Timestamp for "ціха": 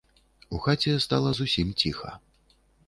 1.85-2.19